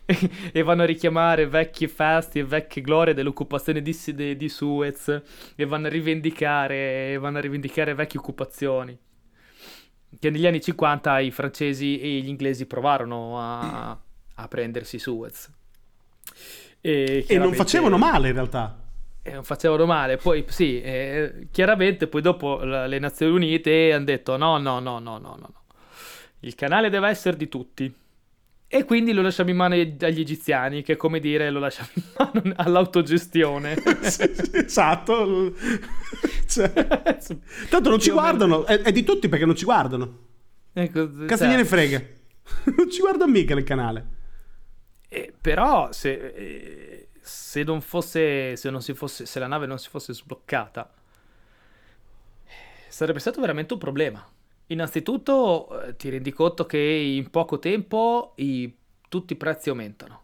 [0.53, 5.23] e vanno a richiamare vecchi fasti e vecchie glorie dell'occupazione di, di, di Suez
[5.55, 8.99] e vanno a rivendicare, vanno a rivendicare vecchie occupazioni.
[10.19, 13.99] Che negli anni 50 i francesi e gli inglesi provarono a,
[14.35, 15.51] a prendersi Suez.
[16.81, 18.77] E, e non facevano male in realtà.
[19.23, 24.39] E non facevano male, poi sì, eh, chiaramente poi dopo le Nazioni Unite hanno detto
[24.39, 25.53] no, no, no, no, no, no,
[26.41, 27.95] il canale deve essere di tutti.
[28.73, 32.03] E quindi lo lasciamo in mano agli egiziani, che è come dire lo lasciamo in
[32.17, 33.75] mano all'autogestione.
[34.03, 35.53] sì, sì, esatto.
[36.47, 36.73] Cioè,
[37.69, 40.19] tanto non ci guardano, è, è, di tutti perché non ci guardano.
[40.73, 41.45] Ecco, Cazzo certo.
[41.47, 42.03] gliene frega.
[42.77, 44.07] non ci guardano mica nel canale.
[45.09, 49.79] Eh, però se, eh, se, non fosse, se non si fosse, se la nave non
[49.79, 50.93] si fosse sbloccata,
[52.89, 54.29] sarebbe stato veramente un problema.
[54.71, 58.73] Innanzitutto eh, ti rendi conto che in poco tempo i,
[59.09, 60.23] tutti i prezzi aumentano.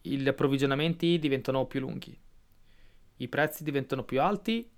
[0.00, 2.18] Gli approvvigionamenti diventano più lunghi,
[3.16, 4.70] i prezzi diventano più alti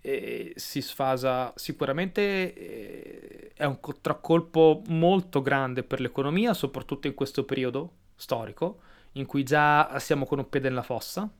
[0.00, 7.44] e si sfasa sicuramente eh, è un contraccolpo molto grande per l'economia, soprattutto in questo
[7.44, 8.80] periodo storico
[9.12, 11.30] in cui già siamo con un piede nella fossa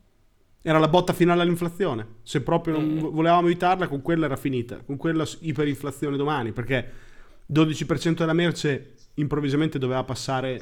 [0.61, 2.15] era la botta finale all'inflazione.
[2.23, 2.99] Se proprio non mm.
[2.99, 4.77] volevamo evitarla, con quella era finita.
[4.77, 6.91] Con quella iperinflazione domani, perché
[7.51, 10.61] 12% della merce improvvisamente doveva passare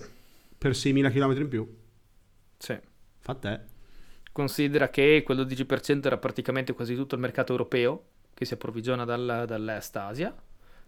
[0.57, 1.77] per 6.000 km in più.
[2.57, 2.77] Sì.
[3.19, 3.59] Fa te.
[4.31, 9.45] Considera che quel 12% era praticamente quasi tutto il mercato europeo, che si approvvigiona dal,
[9.47, 10.35] dall'Est Asia,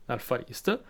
[0.05, 0.81] dal Far East.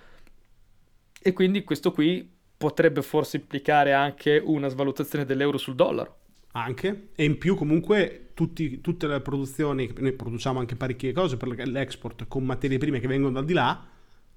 [1.21, 6.17] E quindi questo qui potrebbe forse implicare anche una svalutazione dell'euro sul dollaro
[6.53, 7.09] anche.
[7.15, 12.25] E in più comunque tutti, tutte le produzioni noi produciamo anche parecchie cose per l'export
[12.27, 13.85] con materie prime che vengono da di là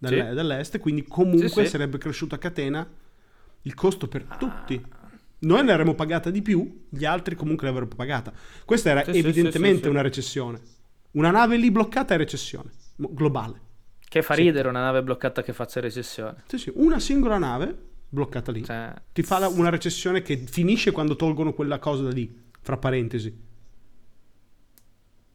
[0.00, 0.16] sì.
[0.16, 1.66] dall'est quindi comunque sì, sì.
[1.66, 2.88] sarebbe cresciuto a catena
[3.62, 4.36] il costo per ah.
[4.36, 4.84] tutti.
[5.40, 8.32] Noi ne avremmo pagata di più gli altri comunque l'avrebbero pagata.
[8.64, 10.60] Questa era evidentemente una recessione.
[11.12, 13.60] Una nave lì bloccata è recessione globale.
[14.08, 16.42] Che fa ridere una nave bloccata che faccia recessione.
[16.46, 18.62] Sì sì una singola nave bloccata lì.
[18.62, 18.92] Cioè...
[19.12, 23.50] Ti fa una recessione che finisce quando tolgono quella cosa da lì, fra parentesi.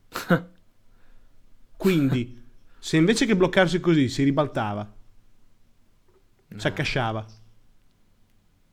[1.76, 2.44] Quindi,
[2.78, 4.94] se invece che bloccarsi così si ribaltava,
[6.48, 6.60] no.
[6.60, 7.26] si accasciava.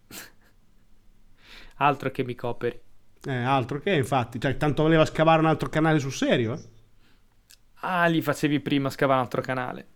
[1.76, 2.78] altro che mi coperi.
[3.26, 4.38] Eh, altro che, infatti.
[4.38, 6.72] Cioè, tanto voleva scavare un altro canale sul serio, eh?
[7.86, 9.88] Ah, li facevi prima scavare un altro canale.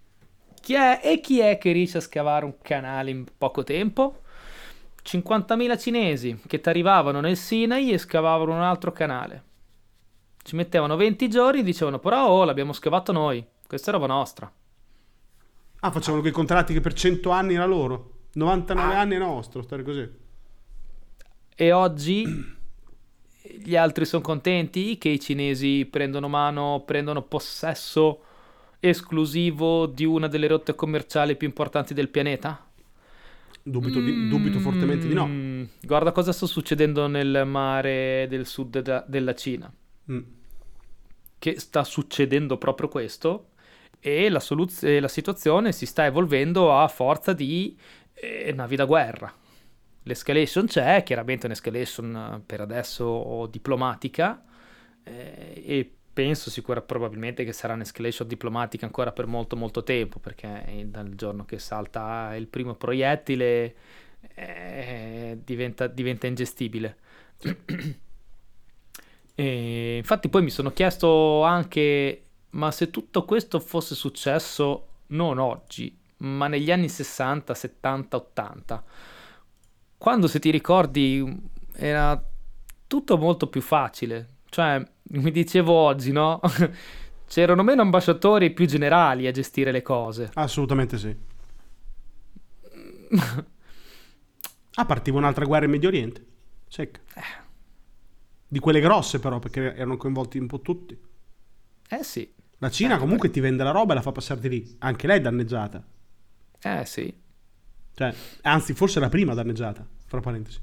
[0.68, 4.20] Chi è, e chi è che riesce a scavare un canale in poco tempo?
[5.02, 9.44] 50.000 cinesi che ti arrivavano nel Sinai e scavavano un altro canale.
[10.42, 14.52] Ci mettevano 20 giorni e dicevano però oh l'abbiamo scavato noi, questa è roba nostra.
[15.80, 18.26] Ah, facevano quei contratti che per 100 anni era loro.
[18.34, 19.00] 99 ah.
[19.00, 20.06] anni è nostro, stare così.
[21.56, 22.26] E oggi
[23.40, 28.24] gli altri sono contenti che i cinesi prendono mano, prendono possesso
[28.80, 32.64] esclusivo di una delle rotte commerciali più importanti del pianeta?
[33.62, 35.26] Dubito, di, dubito fortemente di no.
[35.26, 39.70] Mm, guarda cosa sta succedendo nel mare del sud da, della Cina.
[40.10, 40.20] Mm.
[41.38, 43.50] Che sta succedendo proprio questo
[44.00, 47.76] e la, soluz- la situazione si sta evolvendo a forza di
[48.14, 49.32] eh, navi da guerra.
[50.04, 54.42] l'escalation c'è, chiaramente un'escalation per adesso diplomatica
[55.04, 60.84] eh, e penso sicura probabilmente che sarà un'escalation diplomatica ancora per molto molto tempo perché
[60.86, 63.76] dal giorno che salta il primo proiettile
[64.34, 66.96] eh, diventa, diventa ingestibile.
[69.32, 75.96] e infatti poi mi sono chiesto anche ma se tutto questo fosse successo non oggi,
[76.16, 78.84] ma negli anni 60, 70, 80,
[79.96, 82.20] quando se ti ricordi era
[82.88, 84.30] tutto molto più facile.
[84.48, 84.82] Cioè,
[85.20, 86.40] mi dicevo oggi, no?
[87.26, 90.30] C'erano meno ambasciatori e più generali a gestire le cose.
[90.34, 91.14] Assolutamente sì.
[94.74, 96.24] ah, partiva un'altra guerra in Medio Oriente.
[96.68, 97.00] Secca.
[97.14, 97.46] Eh.
[98.46, 100.98] Di quelle grosse però, perché erano coinvolti un po' tutti.
[101.88, 102.32] Eh sì.
[102.58, 103.34] La Cina eh, comunque beh.
[103.34, 104.76] ti vende la roba e la fa passare di lì.
[104.78, 105.86] Anche lei è danneggiata.
[106.60, 107.14] Eh sì.
[107.94, 110.60] Cioè, anzi, forse la prima danneggiata, fra parentesi.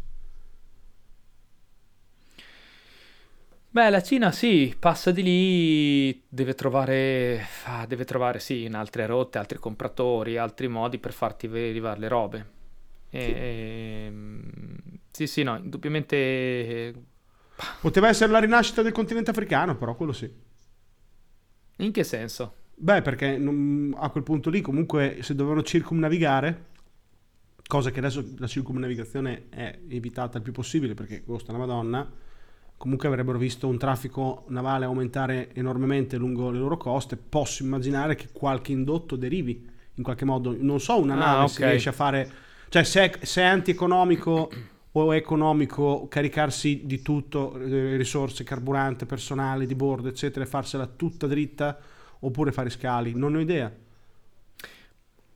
[3.75, 9.05] Beh, la Cina sì, passa di lì, deve trovare, ah, deve trovare sì, in altre
[9.05, 12.45] rotte, altri compratori, altri modi per farti arrivare le robe.
[13.09, 13.31] E, sì.
[13.31, 14.43] E, ehm,
[15.11, 16.93] sì, sì, no, indubbiamente...
[17.81, 20.31] Poteva essere la rinascita del continente africano, però quello sì.
[21.79, 22.55] In che senso?
[22.75, 26.67] Beh, perché non, a quel punto lì comunque se dovevano circumnavigare,
[27.67, 32.23] cosa che adesso la circumnavigazione è evitata il più possibile perché costa una madonna,
[32.77, 38.29] comunque avrebbero visto un traffico navale aumentare enormemente lungo le loro coste, posso immaginare che
[38.31, 41.49] qualche indotto derivi in qualche modo, non so, una ah, nave ah, okay.
[41.49, 42.31] si riesce a fare,
[42.69, 44.49] cioè se è, se è antieconomico
[44.91, 50.85] o è economico caricarsi di tutto, eh, risorse, carburante, personale di bordo, eccetera, e farsela
[50.85, 51.77] tutta dritta
[52.19, 53.13] oppure fare scali?
[53.13, 53.71] Non ho idea.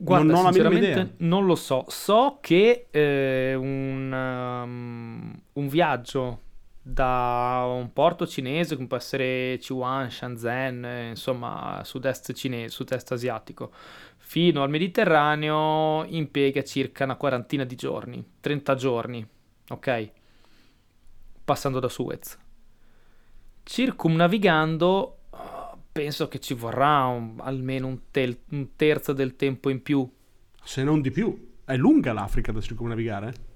[0.01, 1.83] Guarda, non, non, non lo so.
[1.89, 6.41] So che eh, un, um, un viaggio
[6.81, 13.71] da un porto cinese come può essere Chihuahua, Shenzhen, eh, insomma sud-est cinese, sud-est asiatico,
[14.17, 19.27] fino al Mediterraneo impiega circa una quarantina di giorni, 30 giorni,
[19.69, 20.11] ok?
[21.43, 22.37] Passando da Suez.
[23.63, 25.19] Circumnavigando
[25.91, 30.09] penso che ci vorrà un, almeno un, tel- un terzo del tempo in più.
[30.63, 31.47] Se non di più.
[31.65, 33.48] È lunga l'Africa da circumnavigare?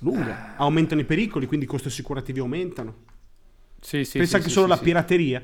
[0.00, 0.56] Lunga.
[0.56, 3.04] Aumentano i pericoli, quindi i costi assicurativi aumentano.
[3.80, 5.42] Sì, sì, Pensa sì, che sì, solo sì, la pirateria.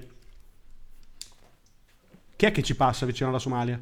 [2.37, 3.81] Chi è che ci passa vicino alla Somalia?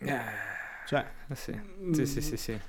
[0.00, 0.20] Eh,
[0.86, 1.60] cioè, sì.
[1.92, 2.60] Sì, sì, sì, sì.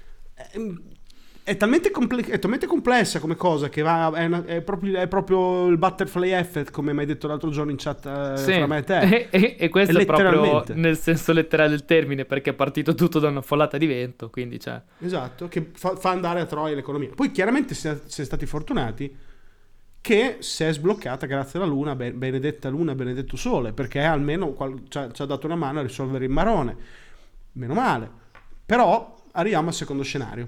[1.48, 4.98] Eh, è talmente, comple- è talmente, complessa come cosa che va, è, una, è, proprio,
[4.98, 8.54] è, proprio, il butterfly effect, come mi hai detto l'altro giorno in chat uh, sì.
[8.54, 9.00] fra me e te.
[9.00, 13.20] E, e, e questo è proprio nel senso letterale del termine, perché è partito tutto
[13.20, 14.82] da una folata di vento, quindi cioè...
[15.00, 17.10] Esatto, che fa, fa andare a troia l'economia.
[17.14, 19.16] Poi chiaramente si è, si è stati fortunati
[20.02, 24.98] che si è sbloccata grazie alla Luna, benedetta Luna, benedetto Sole, perché almeno qual- ci,
[24.98, 26.76] ha, ci ha dato una mano a risolvere il marone.
[27.54, 28.10] Meno male.
[28.66, 30.48] Però arriviamo al secondo scenario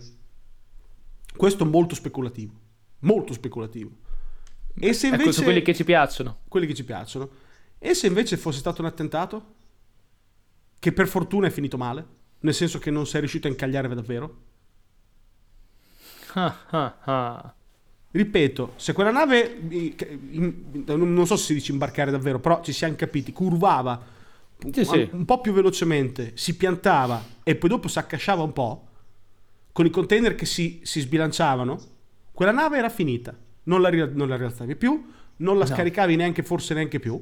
[1.37, 2.53] questo è molto speculativo.
[2.99, 3.91] Molto speculativo.
[4.79, 5.23] E se invece...
[5.23, 6.39] Ecco, sono quelli che ci piacciono.
[6.47, 7.29] Quelli che ci piacciono.
[7.79, 9.55] E se invece fosse stato un attentato?
[10.79, 12.05] Che per fortuna è finito male?
[12.39, 14.37] Nel senso che non sei riuscito a incagliare davvero?
[18.11, 19.59] Ripeto, se quella nave,
[20.31, 24.15] non so se si dice imbarcare davvero, però ci siamo capiti, curvava
[24.71, 25.09] sì, sì.
[25.11, 28.86] un po' più velocemente, si piantava e poi dopo si accasciava un po',
[29.77, 31.77] con i container che si, si sbilanciavano,
[32.33, 33.31] quella nave era finita.
[33.65, 35.69] Non la, non la rialzavi più, non la no.
[35.69, 37.21] scaricavi neanche, forse neanche più.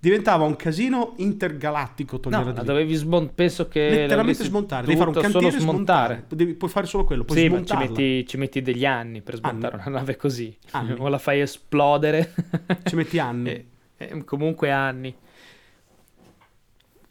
[0.00, 3.34] Diventava un casino intergalattico togliere no, la dovevi smontare.
[3.36, 4.86] Penso che letteralmente smontare.
[4.86, 6.24] Devi fare un cantiere e smontare.
[6.30, 7.22] Devi, puoi fare solo quello.
[7.22, 9.86] Puoi sì, ma ci metti, ci metti, degli anni per smontare anni.
[9.86, 10.52] una nave così.
[10.72, 10.96] Anni.
[10.98, 12.34] o la fai esplodere.
[12.82, 13.50] Ci metti anni.
[13.50, 15.14] e, e, comunque anni.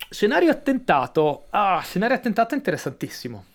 [0.09, 1.45] Scenario attentato.
[1.51, 3.45] Ah, scenario attentato interessantissimo.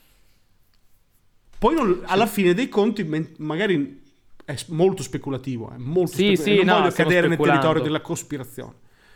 [1.58, 3.04] Poi non, alla fine dei conti,
[3.38, 4.00] magari
[4.44, 6.56] è molto speculativo, è molto sì, speculativo.
[6.60, 8.74] Sì, non no, voglio cadere nel territorio della cospirazione.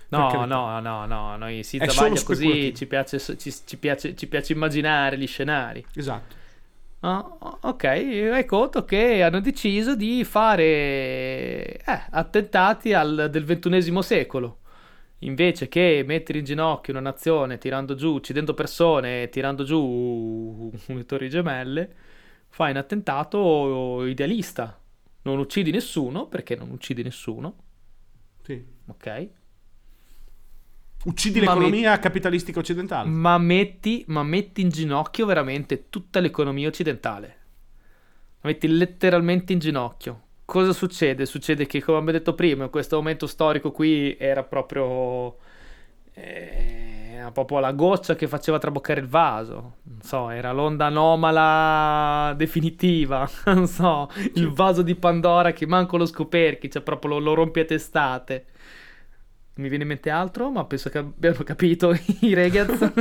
[0.09, 4.53] No, no, no, no, noi si travaglia così, ci piace, ci, ci, piace, ci piace
[4.53, 5.83] immaginare gli scenari.
[5.95, 6.35] Esatto.
[7.05, 14.59] Oh, ok, hai conto che hanno deciso di fare eh, attentati al, del ventunesimo secolo.
[15.21, 21.29] Invece che mettere in ginocchio una nazione tirando giù, uccidendo persone, tirando giù le torri
[21.29, 21.95] gemelle,
[22.53, 24.79] fai un attentato idealista.
[25.23, 27.57] Non uccidi nessuno, perché non uccidi nessuno.
[28.43, 28.63] Sì.
[28.89, 29.29] Ok.
[31.05, 32.01] Uccidi ma l'economia met...
[32.01, 33.09] capitalistica occidentale.
[33.09, 37.37] Ma metti, ma metti in ginocchio veramente tutta l'economia occidentale.
[38.41, 40.21] la metti letteralmente in ginocchio.
[40.45, 41.25] Cosa succede?
[41.25, 45.39] Succede che, come abbiamo detto prima, in questo momento storico qui era proprio...
[46.13, 49.77] Eh, era proprio la goccia che faceva traboccare il vaso.
[49.85, 53.29] Non so, era l'onda anomala definitiva.
[53.47, 57.61] Non so, il vaso di Pandora che manco lo scoperchi, cioè proprio lo, lo rompi
[57.61, 58.47] a testate.
[59.55, 62.93] Mi viene in mente altro, ma penso che abbiano capito i Regaz.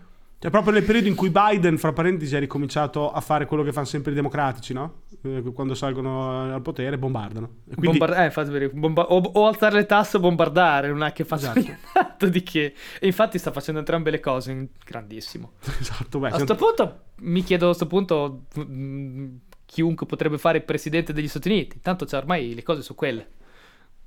[0.40, 3.72] Cioè, proprio nel periodo in cui Biden, fra parentesi, ha ricominciato a fare quello che
[3.72, 5.02] fanno sempre i democratici, no?
[5.20, 7.56] Eh, Quando salgono al potere, bombardano.
[7.68, 11.12] E quindi, Bombar- eh, vedere, bomba- o, o alzare le tasse o bombardare, non è
[11.12, 11.60] che faccia Esatto.
[11.94, 12.74] niente di che.
[12.98, 15.52] E infatti sta facendo entrambe le cose, grandissimo.
[15.78, 19.34] esatto, beh, A sto punto, mi chiedo a sto punto, mm,
[19.66, 21.82] chiunque potrebbe fare il presidente degli Stati Uniti.
[21.82, 23.28] Tanto c'è ormai le cose su quelle.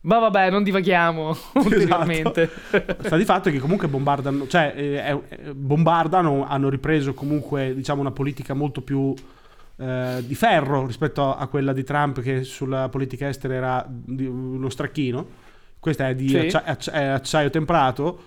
[0.03, 1.59] Ma vabbè, non divaghiamo Esatto.
[1.59, 2.49] ulteriormente.
[3.03, 8.11] Sta di fatto che comunque bombardano, cioè eh, è- bombardano, hanno ripreso comunque diciamo una
[8.11, 9.13] politica molto più
[9.77, 14.69] eh, di ferro rispetto a quella di Trump che sulla politica estera era di uno
[14.69, 15.25] stracchino.
[15.79, 16.37] Questa è di Sì.
[16.37, 18.23] accia- accia- è acciaio temprato.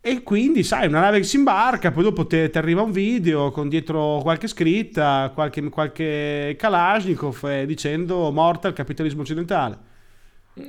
[0.00, 3.68] E quindi, sai, una nave che si imbarca, poi dopo ti arriva un video con
[3.68, 9.76] dietro qualche scritta, qualche, qualche Kalashnikov eh, dicendo morta al capitalismo occidentale.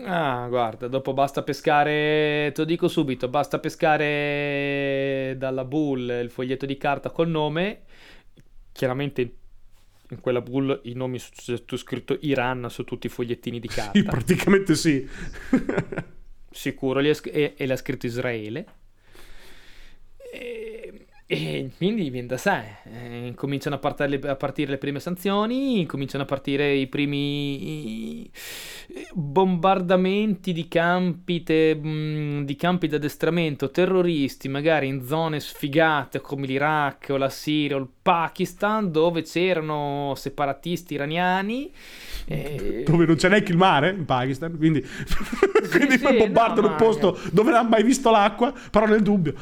[0.04, 6.66] Ah, guarda, dopo basta pescare, te lo dico subito, basta pescare dalla bull il foglietto
[6.66, 7.84] di carta col nome.
[8.74, 9.36] Chiaramente
[10.10, 13.98] in quella bull i nomi su c'è scritto Iran su tutti i fogliettini di carta.
[13.98, 15.08] Sì, praticamente sì.
[16.50, 18.66] Sicuro, e, e l'ha scritto Israele.
[20.34, 20.67] E,
[21.30, 22.64] e quindi viene da sé.
[22.86, 28.32] Eh, cominciano a partire, le, a partire le prime sanzioni, cominciano a partire i primi
[29.14, 37.18] bombardamenti di campi, te- di campi d'addestramento terroristi, magari in zone sfigate come l'Iraq o
[37.18, 41.70] la Siria o il Pakistan, dove c'erano separatisti iraniani.
[42.26, 44.80] e- dove non c'è neanche il mare in Pakistan, quindi,
[45.70, 49.02] quindi sì, poi bombardano no, un posto dove non ha mai visto l'acqua, però nel
[49.02, 49.34] dubbio.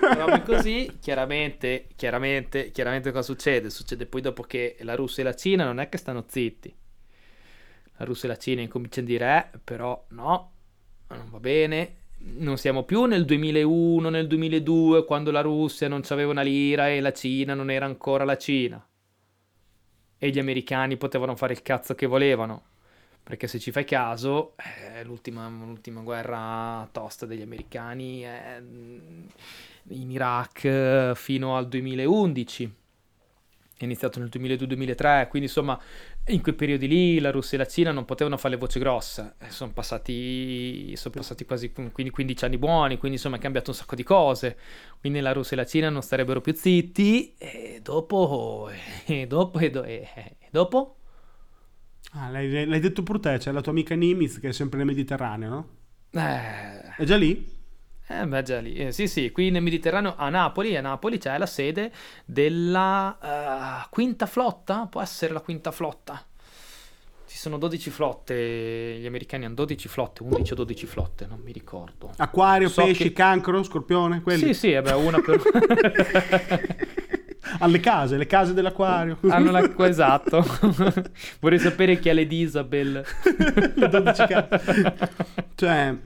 [0.00, 3.68] robe così, chiaramente, chiaramente, chiaramente cosa succede?
[3.68, 6.74] Succede poi dopo che la Russia e la Cina non è che stanno zitti.
[7.98, 10.50] La Russia e la Cina incominciano a dire, eh, però no,
[11.08, 11.96] non va bene.
[12.24, 17.00] Non siamo più nel 2001, nel 2002, quando la Russia non aveva una lira e
[17.00, 18.84] la Cina non era ancora la Cina.
[20.18, 22.70] E gli americani potevano fare il cazzo che volevano.
[23.24, 29.26] Perché se ci fai caso, eh, l'ultima, l'ultima guerra tosta degli americani è mm,
[29.88, 32.74] in Iraq eh, fino al 2011.
[33.76, 35.80] È iniziato nel 2002-2003, quindi insomma
[36.28, 39.34] in quei periodi lì la Russia e la Cina non potevano fare le voci grosse.
[39.38, 43.76] Eh, Sono passati, sono passati quasi quindi 15 anni buoni, quindi insomma è cambiato un
[43.76, 44.56] sacco di cose.
[45.00, 48.70] Quindi la Russia e la Cina non starebbero più zitti e dopo...
[49.06, 49.58] E dopo...
[49.58, 50.96] E, do- e- e dopo?
[52.14, 54.86] Ah, l'hai, l'hai detto pure te, c'è la tua amica Nimitz che è sempre nel
[54.86, 55.68] Mediterraneo, no?
[56.14, 56.94] Eh...
[56.96, 57.51] È già lì?
[58.20, 58.74] Eh, beh, già lì.
[58.74, 61.90] Eh, sì, sì, qui nel Mediterraneo, a Napoli, a Napoli c'è la sede
[62.24, 63.16] della
[63.84, 66.22] eh, quinta flotta, può essere la quinta flotta.
[67.26, 71.52] Ci sono 12 flotte, gli americani hanno 12 flotte, 11 o 12 flotte, non mi
[71.52, 72.10] ricordo.
[72.18, 74.48] Acquario, So pesci, che- cancro, scorpione, quelli.
[74.48, 75.40] Sì, sì, eh beh, una per...
[77.58, 79.18] Alle case, le case dell'acquario.
[79.28, 80.44] hanno l'acqua esatto.
[81.40, 83.04] Vorrei sapere chi ha le Isabel.
[83.74, 84.94] Le 12 case.
[85.54, 85.96] Cioè,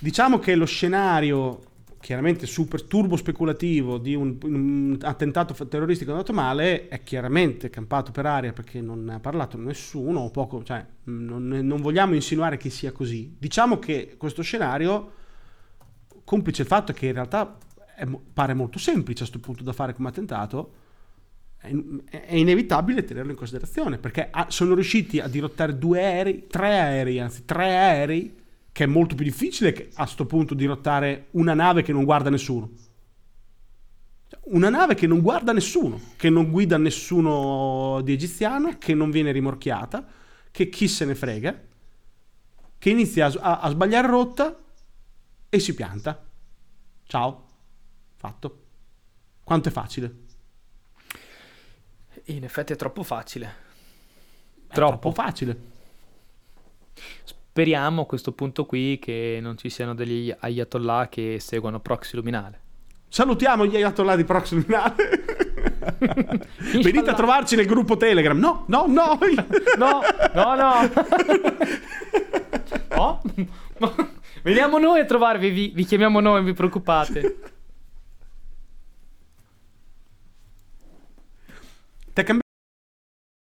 [0.00, 1.62] diciamo che lo scenario
[2.00, 8.26] chiaramente super turbo speculativo di un, un attentato terroristico andato male è chiaramente campato per
[8.26, 12.70] aria perché non ne ha parlato nessuno o poco, cioè non, non vogliamo insinuare che
[12.70, 13.34] sia così.
[13.38, 15.12] Diciamo che questo scenario,
[16.24, 17.58] complice il fatto che in realtà
[17.96, 20.72] è pare molto semplice a questo punto da fare come attentato,
[21.56, 21.72] è,
[22.08, 27.18] è inevitabile tenerlo in considerazione perché ah, sono riusciti a dirottare due aerei, tre aerei,
[27.18, 28.36] anzi tre aerei,
[28.72, 32.70] che è molto più difficile a questo punto dirottare una nave che non guarda nessuno.
[34.28, 39.10] Cioè, Una nave che non guarda nessuno, che non guida nessuno di egiziano, che non
[39.10, 40.06] viene rimorchiata,
[40.50, 41.60] che chi se ne frega,
[42.78, 44.56] che inizia a, a- a sbagliare rotta
[45.48, 46.24] e si pianta.
[47.04, 47.46] Ciao,
[48.16, 48.62] fatto.
[49.42, 50.14] Quanto è facile?
[52.26, 53.66] In effetti è troppo facile.
[54.68, 55.10] È Troppo.
[55.10, 55.60] troppo facile.
[57.58, 62.60] Speriamo a questo punto qui che non ci siano degli ayatollah che seguono Proxy Luminale.
[63.08, 64.94] Salutiamo gli ayatollah di Proxy Luminale.
[66.80, 68.38] Venite a trovarci nel gruppo Telegram.
[68.38, 69.18] No, no, no.
[69.76, 70.00] No,
[70.34, 70.72] no, no.
[72.94, 73.22] No?
[74.44, 77.38] Veniamo noi a trovarvi, vi, vi chiamiamo noi, non vi preoccupate.
[82.12, 82.47] Cambiato